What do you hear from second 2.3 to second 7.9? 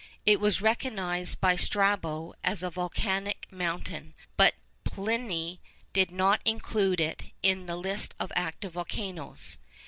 as a volcanic mountain, but Pliny did not include it in the